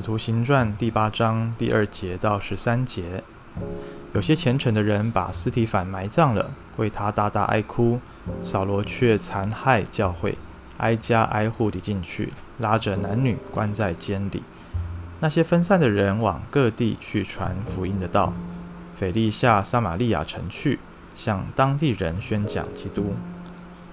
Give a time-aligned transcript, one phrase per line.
[0.00, 3.22] 使徒行传第八章第二节到十三节，
[4.14, 8.00] 有些虔诚的人把斯提凡埋葬了，为他大大哀哭。
[8.42, 10.38] 扫罗却残害教会，
[10.78, 14.42] 挨家挨户地进去，拉着男女关在监里。
[15.18, 18.32] 那些分散的人往各地去传福音的道。
[18.98, 20.78] 腓力下撒玛利亚城去，
[21.14, 23.12] 向当地人宣讲基督。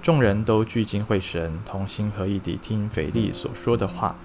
[0.01, 4.15] 众人都聚精会神，同心合意地听腓力所说的话。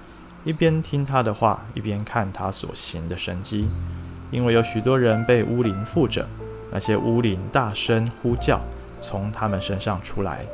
[0.44, 3.68] 一边听他的话，一边看他所行的神迹，
[4.32, 6.26] 因为有许多人被污灵附着，
[6.72, 8.60] 那些污灵大声呼叫，
[9.00, 10.44] 从他们身上出来，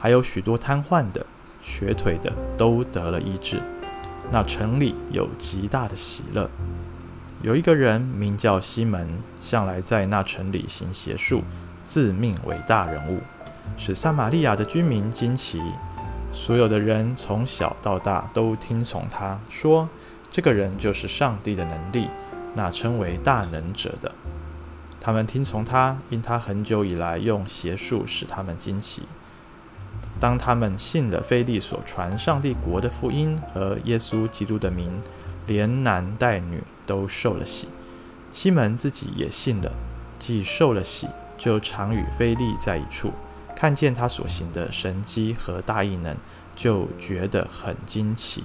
[0.00, 1.24] 还有许多瘫痪的、
[1.62, 3.60] 瘸腿的都得了医治。
[4.32, 6.50] 那城里有极大的喜乐。
[7.42, 9.08] 有一个人名叫西门，
[9.40, 11.42] 向来在那城里行邪术，
[11.84, 13.20] 自命为大人物，
[13.76, 15.60] 使撒玛利亚的居民惊奇。
[16.32, 19.88] 所有的人从小到大都听从他，说
[20.30, 22.08] 这个人就是上帝的能力，
[22.54, 24.12] 那称为大能者的。
[25.00, 29.02] 他们听从他，因他很久以来用邪术使他们惊奇。
[30.20, 35.00] 当他们信了腓力所传上帝国的福音和耶稣基督的名，
[35.46, 37.68] 连男带女都受了洗。
[38.32, 39.72] 西门自己也信了，
[40.18, 43.12] 既受了洗，就常与腓力在一处。
[43.60, 46.16] 看见他所行的神迹和大异能，
[46.56, 48.42] 就觉得很惊奇。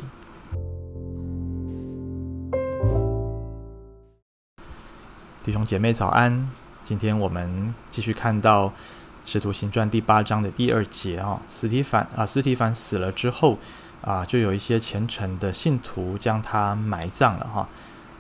[5.42, 6.50] 弟兄姐妹早安！
[6.84, 8.68] 今天我们继续看到
[9.26, 13.58] 《使徒行传》第八章的第二节啊，司提凡啊，司提凡死了之后
[14.02, 17.70] 啊，就有一些虔诚的信徒将他埋葬了哈。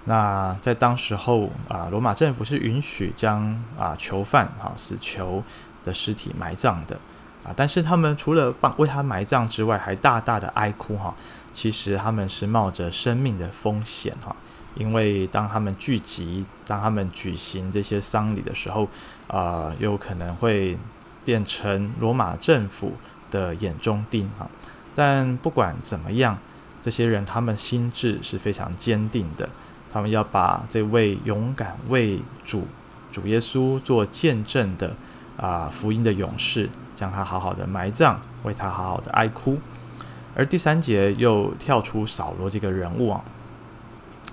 [0.05, 5.43] 那在当时候啊，罗马政府是允许将啊囚犯啊死囚。
[5.86, 7.00] 的尸体埋葬的
[7.45, 11.14] 啊，但是他们除了帮为他埋葬之外，还大大的哀哭哈。
[11.53, 14.36] 其实他们是冒着生命的风险哈，
[14.73, 18.89] 因为当他们聚集，当他们举行这些丧礼的时候，
[19.27, 20.76] 啊，有可能会
[21.23, 22.93] 变成罗马政府
[23.32, 24.49] 的眼中钉哈。
[24.93, 26.38] 但不管怎么样，
[26.83, 29.48] 这些人他们心智是非常坚定的，
[29.93, 32.67] 他们要把这位勇敢为主
[33.11, 34.95] 主耶稣做见证的。
[35.37, 39.59] 啊，福音的勇士将他好好的埋葬，为他好好的哀哭。
[40.33, 43.21] 而第三节又跳出扫罗这个人物啊，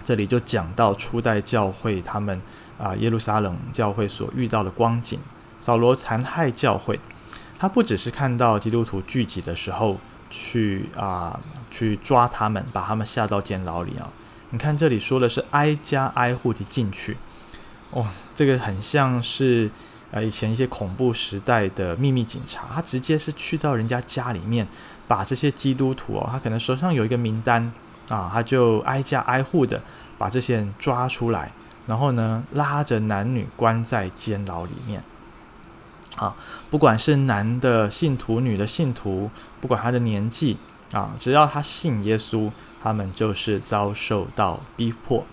[0.05, 2.41] 这里就讲到初代教会他们
[2.79, 5.19] 啊耶路撒冷教会所遇到的光景。
[5.61, 6.99] 扫罗残害教会，
[7.59, 9.99] 他不只是看到基督徒聚集的时候
[10.31, 11.41] 去啊
[11.71, 14.09] 去抓他们，把他们下到监牢里啊。
[14.51, 17.17] 你看这里说的是挨家挨户的进去，
[17.91, 19.69] 哦，这个很像是。
[20.13, 24.69] 啊，以前一些恐怖时代的秘密警察，他直接是去到人家家里面，
[25.09, 27.73] 把这些基督徒哦，他可能手上有一个名单
[28.09, 29.83] 啊，他就挨家挨户的
[30.19, 31.51] 把这些人抓出来，
[31.87, 35.03] 然后呢，拉着男女关在监牢里面。
[36.17, 36.37] 啊，
[36.69, 39.31] 不管是男的信徒，女的信徒，
[39.63, 40.59] 不管他的年纪
[40.93, 42.51] 啊，只要他信耶稣，
[42.83, 45.25] 他们就是遭受到逼迫。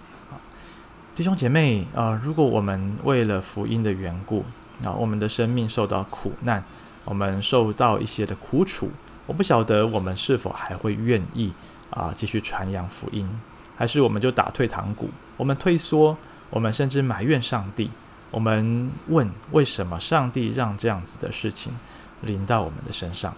[1.13, 4.45] 弟兄姐妹啊，如果我们为了福音的缘故，
[4.83, 6.63] 啊，我们的生命受到苦难，
[7.03, 8.89] 我们受到一些的苦楚，
[9.25, 11.51] 我不晓得我们是否还会愿意
[11.89, 13.29] 啊继续传扬福音，
[13.75, 16.15] 还是我们就打退堂鼓，我们退缩，
[16.49, 17.89] 我们甚至埋怨上帝，
[18.31, 21.73] 我们问为什么上帝让这样子的事情
[22.21, 23.35] 临到我们的身上？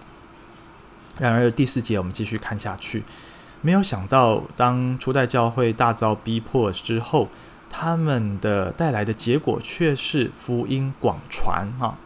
[1.17, 3.03] 然而第四节我们继续看下去，
[3.61, 7.27] 没有想到当初代教会大遭逼迫之后。
[7.71, 11.97] 他们的带来的结果却是福音广传哈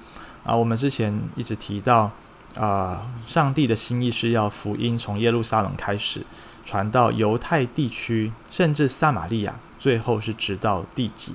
[0.45, 0.55] 啊！
[0.55, 2.11] 我们之前一直提到
[2.55, 6.21] 啊，上帝的心意是要福音从耶路撒冷开始
[6.63, 11.33] 传到犹太地区，甚至撒玛利亚，最后是直到地极。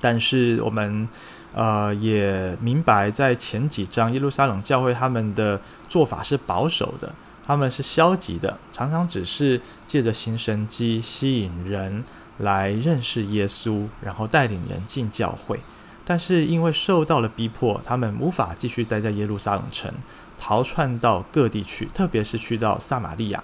[0.00, 1.08] 但是我们
[1.52, 7.12] 呃也明白，在前几章耶路撒冷教会他们的做法是保守的，
[7.44, 12.04] 他们是消极的，常常只是借着行神机吸引人。
[12.38, 15.60] 来认识耶稣，然后带领人进教会，
[16.04, 19.92] 但是因为受到了逼迫，他们无法继续待在耶路撒冷城，
[20.36, 23.42] 逃窜到各地去，特别是去到撒玛利亚。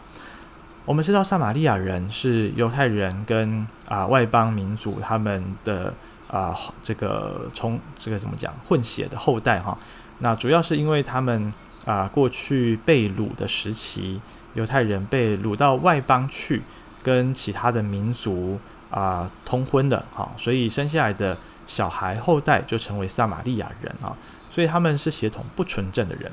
[0.84, 5.94] 我们知道撒玛利亚人是犹太人跟啊外邦民族他们的
[6.26, 9.78] 啊这个从这个怎么讲混血的后代哈。
[10.18, 11.52] 那主要是因为他们
[11.84, 14.20] 啊过去被掳的时期，
[14.54, 16.62] 犹太人被掳到外邦去，
[17.04, 18.58] 跟其他的民族。
[18.90, 24.16] 啊、通婚的，哈，所以生下来的小孩后代就成为撒玛利亚人啊，
[24.50, 26.30] 所以他们是血统不纯正的人。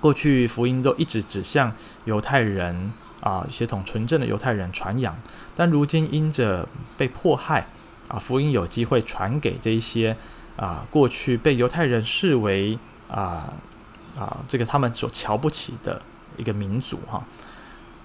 [0.00, 1.72] 过去福音都一直指向
[2.04, 5.14] 犹太人啊血统纯正的犹太人传扬。
[5.56, 7.66] 但如今因着被迫害
[8.08, 10.16] 啊，福音有机会传给这一些
[10.56, 12.78] 啊过去被犹太人视为
[13.10, 13.52] 啊
[14.18, 16.00] 啊这个他们所瞧不起的
[16.36, 17.22] 一个民族哈。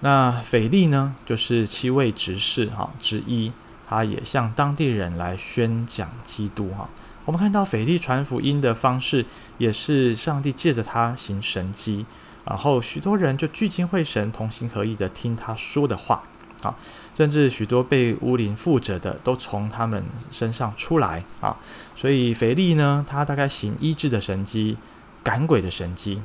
[0.00, 3.52] 那腓利呢，就是七位执事哈之一，
[3.88, 6.88] 他也向当地人来宣讲基督哈。
[7.24, 9.24] 我们看到腓利传福音的方式，
[9.58, 12.06] 也是上帝借着他行神迹，
[12.44, 16.22] 然后许多人就聚精会神、同心合意的听他说的话。
[16.62, 16.74] 啊，
[17.14, 21.54] 甚至许多被污灵附着的都从他们身上出来啊，
[21.94, 24.78] 所以腓利呢，他大概行医治的神迹、
[25.22, 26.22] 赶鬼的神迹，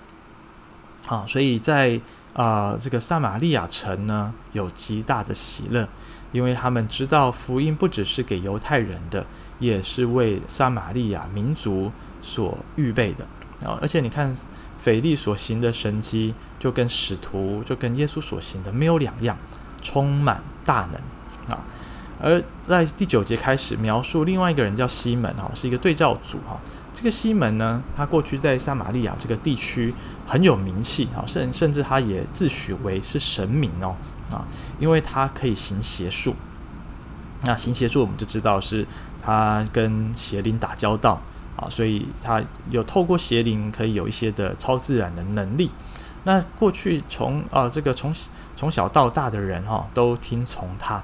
[1.06, 2.00] 啊，所以在
[2.33, 5.88] 啊、这个撒玛利亚城呢，有极大的喜乐，
[6.31, 9.25] 因为他们知道福音不只是给犹太人的，
[9.60, 11.92] 也是为撒玛利亚民族
[12.22, 13.25] 所预备的
[13.68, 14.36] 啊，而且你看
[14.80, 19.38] 腓利所行的神迹，就跟使徒就跟耶稣所行的没有两样。
[19.84, 21.57] 充满大能啊！
[22.22, 26.56] 而在第九节开始描述另外一个人叫西门哈，是一个对照组哈。
[26.94, 29.94] 这个西门呢，他过去在撒玛利亚这个地区
[30.28, 33.96] 很有名气啊，甚甚至他也自诩为是神明哦
[34.30, 34.46] 啊，
[34.80, 36.36] 因为他可以行邪术。
[37.44, 38.86] 那行邪术我们就知道是
[39.22, 41.22] 他跟邪灵打交道
[41.56, 45.72] 啊，所以他有透过邪灵可以有一些的超自然的能力。
[46.24, 48.14] 那过去从啊这个从
[48.56, 51.02] 从小到大的人哈、都听从他，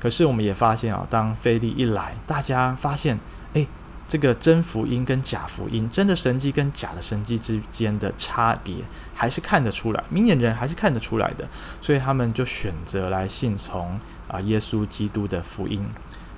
[0.00, 3.18] 可是我们也发现啊，当菲利一来，大家发现
[3.52, 3.66] 哎，
[4.06, 8.76] 这个真福音跟假福音，真的神迹跟假的神迹之间的差别
[9.14, 11.48] 还是看得出来，明眼人还是看得出来的，
[11.80, 13.98] 所以他们就选择来信从
[14.28, 15.82] 啊耶稣基督的福音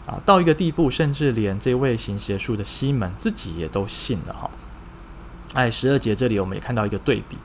[0.07, 4.51] 啊，到一个地步，甚至连这位行邪术的西门自己也都信了哈。
[5.55, 7.37] 哎，十二节这里我们也看到一个对比。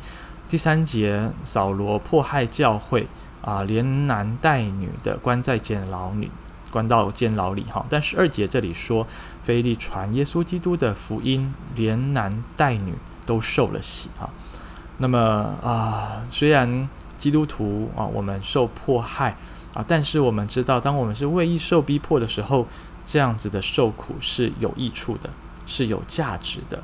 [0.48, 3.08] 第三节，扫罗迫害教会
[3.42, 6.30] 啊，连男带女的关在监牢里，
[6.72, 7.86] 关到监牢里哈。
[7.90, 9.06] 但十二节这里说，
[9.44, 12.96] 腓利传耶稣基督的福音，连男带女
[13.26, 14.28] 都受了洗哈。
[14.98, 15.20] 那么
[15.62, 19.36] 啊，虽然基督徒啊，我们受迫害
[19.76, 22.66] 啊，但是我们知道，当我们是为义受逼迫的时候，
[23.06, 25.30] 这样子的受苦是有益处的，
[25.68, 26.82] 是有价值的。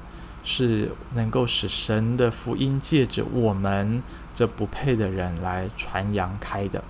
[0.50, 4.01] 是能够使神的福音借着我们
[4.34, 6.81] 这不配的人来传扬开的，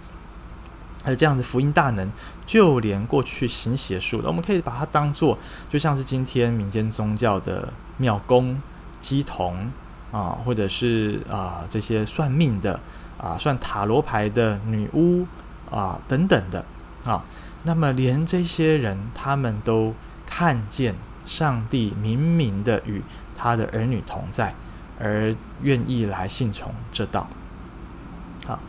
[1.08, 2.12] 而这样的福音大能，
[2.46, 5.38] 就连过去行邪术的，我们可以把它当做，
[5.70, 8.62] 就像是今天民间宗教的庙公、
[9.02, 9.72] 乩童
[10.12, 12.78] 啊，或者是啊这些算命的
[13.18, 15.26] 啊、算塔罗牌的女巫
[15.72, 16.64] 啊等等的
[17.06, 17.24] 啊，
[17.64, 19.94] 那么连这些人，他们都
[20.26, 20.94] 看见
[21.26, 23.02] 上帝明明的与
[23.36, 24.54] 他的儿女同在，
[25.00, 27.28] 而愿意来信从这道。
[28.46, 28.60] 好，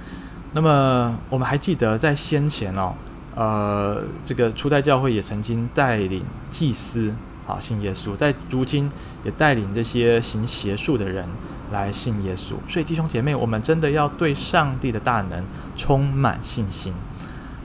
[0.53, 2.95] 那么我们还记得在先前哦，
[3.35, 7.15] 呃，这个初代教会也曾经带领祭司
[7.47, 8.91] 啊信耶稣，在如今
[9.25, 11.27] 也带领这些行邪术的人
[11.71, 12.55] 来信耶稣。
[12.69, 15.45] 所以弟兄姐妹，我们真的要对上帝的大能
[15.77, 16.95] 充满信心。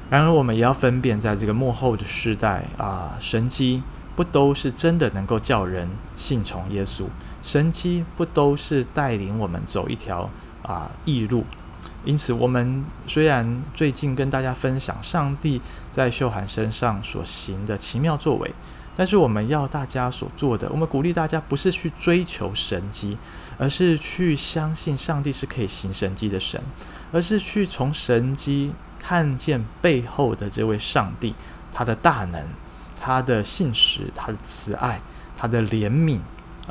[0.10, 3.82] 然而，我们也要分辨，在这个幕后的时代啊，神迹。
[4.16, 7.06] 不都是真的能够叫人信从耶稣？
[7.42, 10.30] 神迹不都是带领我们走一条
[10.62, 11.44] 啊义路？
[12.04, 18.52] 因此，我们虽然最近跟大家分享上帝在秀涵身上所行的奇妙作为，
[18.96, 23.18] 但是我们要大家所做的，我们鼓励大家不是去追求神迹，
[23.58, 26.62] 而是去相信上帝是可以行神迹的神，
[27.12, 31.34] 而是去从神迹看见背后的这位上帝，
[31.74, 32.48] 他的大能。
[33.06, 34.98] 他的信实，他的慈爱，
[35.36, 36.20] 他的怜悯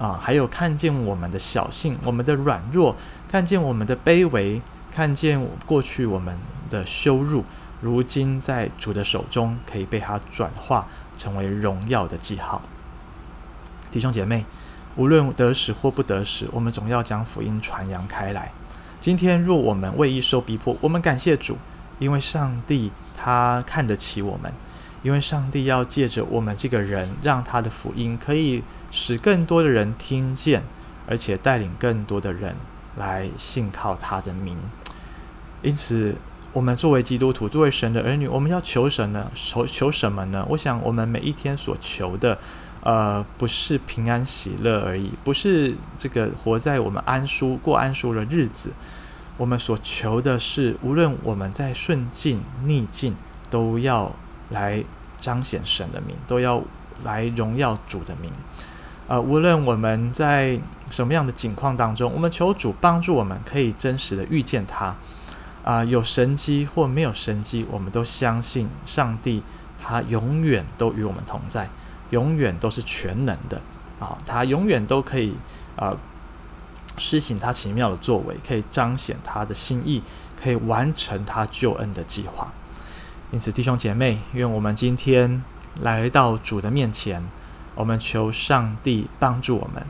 [0.01, 2.97] 啊，还有看见我们的小性，我们的软弱，
[3.31, 4.63] 看见我们的卑微，
[4.95, 6.37] 看见过去我们
[6.69, 7.45] 的羞辱，
[7.81, 12.61] 如今在主的手中可以被他转化成为荣耀的记号。
[13.91, 14.45] 弟兄姐妹，
[14.97, 18.53] 无论得时或不得时，我们总要将福音传扬开来。
[19.01, 21.57] 今天若我们为一受逼迫，我们感谢主，
[21.99, 24.53] 因为上帝他看得起我们。
[25.03, 30.63] 因为上帝要借着我们这个人，让他的福音可以使更多的人听见，
[31.09, 32.55] 而且带领更多的人
[32.97, 34.57] 来信靠他的名。
[35.63, 36.15] 因此，
[36.53, 39.31] 我们作为基督徒，作为神的儿女，我们要求神呢？
[39.35, 40.45] 求求什么呢？
[40.49, 42.39] 我想，我们每一天所求的，
[42.83, 48.73] 呃，不是平安喜乐而已，不是这个活在我们安舒过安舒的日子。
[49.37, 53.15] 我们所求的是，无论我们在顺境逆境，
[53.51, 54.13] 都要。
[54.51, 54.85] 来
[55.19, 56.63] 彰显神的名，都要
[57.05, 58.31] 来荣耀主的名。
[59.09, 64.95] 呃，无论我们在什么样的境况当中，我们求主帮助我们，可以真实的遇见他。
[65.65, 69.43] 啊、有神迹或没有神迹，我们都相信上帝，
[69.81, 71.69] 他永远都与我们同在，
[72.11, 73.61] 永远都是全能的
[74.01, 75.31] 啊，他永远都可以
[75.77, 75.99] 啊、呃，
[76.99, 80.03] 施行他奇妙的作为，可以彰显他的心意，
[80.37, 82.53] 可以完成他救恩的计划。
[83.31, 85.43] 因此，弟兄姐妹，愿我们今天
[85.81, 87.23] 来到主的面前，
[87.77, 89.87] 我们求上帝帮助我们。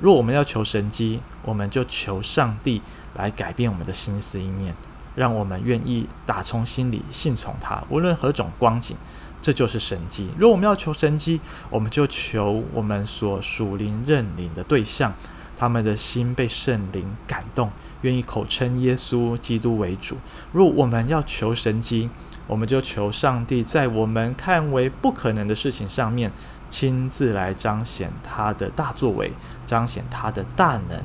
[0.00, 2.82] 若我们要求神迹，我们就求上帝
[3.14, 4.74] 来改变我们的心思意念。
[5.14, 8.96] 让我们愿意打从心里信从他，无论何种光景，
[9.40, 10.28] 这就是神迹。
[10.38, 15.12] 如果我们要求神迹，我们就求我们所属灵认领的对象，
[15.56, 20.16] 他们的心被圣灵感动，愿意口称耶稣基督为主。
[20.52, 22.08] 如果我们要求神迹，
[22.46, 26.30] 我们就求上帝在我们看为不可能的事情上面，
[26.68, 29.32] 亲自来彰显他的大作为，
[29.66, 31.02] 彰显他的大能。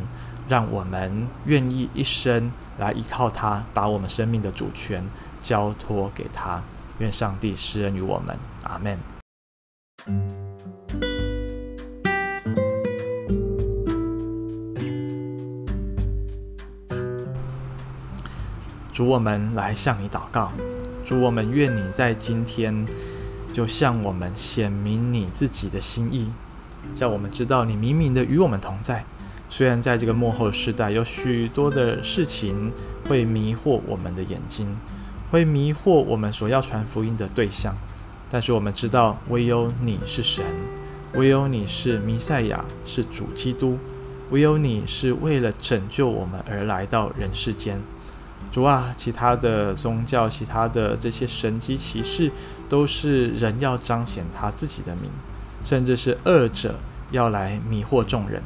[0.50, 2.50] 让我们愿意一生
[2.80, 5.04] 来依靠他，把我们生命的主权
[5.42, 6.62] 交托给他。
[7.00, 8.98] 愿上帝施恩于我们，阿门。
[18.94, 20.52] 主，我们来向你祷告。
[21.06, 22.88] 主，我们愿你在今天
[23.52, 26.32] 就向我们显明你自己的心意，
[26.96, 29.04] 叫我们知道你明明的与我们同在。
[29.50, 32.72] 虽然在这个末后时代，有许多的事情
[33.08, 34.68] 会迷惑我们的眼睛，
[35.32, 37.76] 会迷惑我们所要传福音的对象，
[38.30, 40.46] 但是我们知道，唯有你是神，
[41.14, 43.80] 唯有你是弥赛亚，是主基督，
[44.32, 47.82] 唯有你是为了拯救我们而来到人世间。
[48.52, 52.32] 主啊，其他的宗教，其他的这些神迹奇事，
[52.68, 55.10] 都是人要彰显他自己的名，
[55.64, 56.76] 甚至是恶者
[57.12, 58.44] 要来迷惑众人。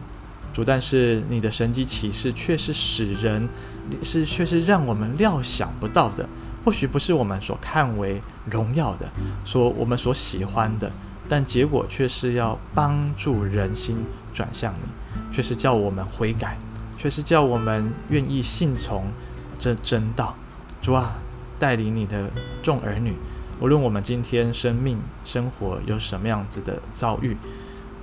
[0.54, 3.48] 主，但是你的神迹奇事却是使人
[4.04, 6.28] 是却是让我们料想不到的，
[6.66, 9.10] 或许不是我们所看为荣耀的，
[9.46, 10.92] 说我们所喜欢的，
[11.30, 14.04] 但结果却是要帮助人心
[14.34, 16.58] 转向你，却是叫我们悔改，
[16.98, 19.06] 却是叫我们愿意信从
[19.58, 20.36] 这真道。
[20.82, 21.14] 主啊，
[21.58, 22.30] 带领你的
[22.62, 23.14] 众儿女，
[23.62, 27.38] 无论我们今天生命生活有什么样子的遭遇，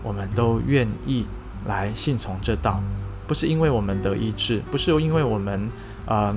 [0.02, 1.26] 我们都愿意。
[1.68, 2.82] 来信从这道，
[3.28, 5.70] 不是因为我们得医治，不是因为我们
[6.06, 6.34] 呃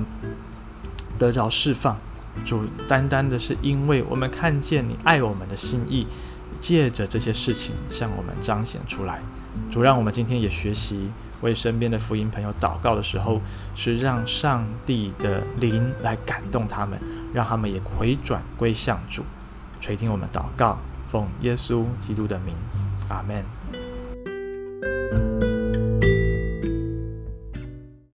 [1.18, 1.96] 得着释放，
[2.44, 6.06] 主单单的是因为我们看见你爱我们的心意，
[6.60, 9.20] 借着这些事情向我们彰显出来。
[9.70, 11.10] 主让我们今天也学习
[11.40, 13.40] 为身边的福音朋友祷告的时候，
[13.74, 16.98] 是让上帝的灵来感动他们，
[17.34, 19.22] 让他们也回转归向主，
[19.80, 20.78] 垂听我们祷告，
[21.10, 22.54] 奉耶稣基督的名，
[23.08, 23.61] 阿门。